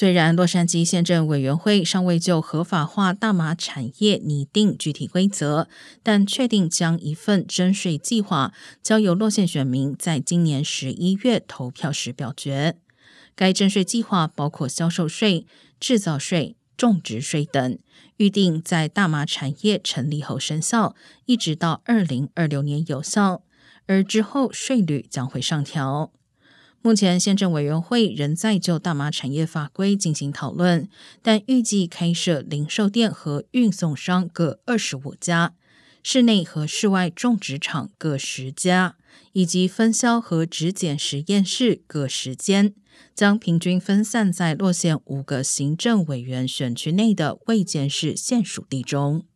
[0.00, 5.68] 虽然洛杉矶县政委员会尚未就合法化大麻产业拟定具体规则，
[6.02, 12.78] 但确定将一份征税计划交由洛县选民在今年十一月投票时表决。
[13.34, 15.44] 该征税计划包括销售税、
[15.78, 17.78] 制造税、种植税等，
[18.16, 20.96] 预定在大麻产业成立后生效，
[21.26, 23.42] 一直到二零二六年有效，
[23.84, 26.10] 而之后税率将会上调。
[26.82, 30.88] 目前，县政委员会仍在就大麻产业法规进行讨论，
[31.20, 35.52] 但预计开设零售店和运送商各二十五家，
[36.02, 38.96] 室内和室外种植场各十家，
[39.32, 42.74] 以及分销和质检实验室各十间，
[43.14, 49.26] 将平均分散在洛县五个行政委员选区内的未建市县属地中。